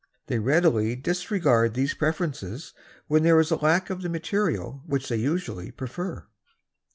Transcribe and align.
They 0.25 0.39
readily 0.39 0.95
disregard 0.95 1.75
these 1.75 1.93
preferences 1.93 2.73
when 3.05 3.21
there 3.21 3.39
is 3.39 3.51
a 3.51 3.55
lack 3.57 3.91
of 3.91 4.01
the 4.01 4.09
material 4.09 4.81
which 4.87 5.09
they 5.09 5.17
usually 5.17 5.69
prefer. 5.69 6.25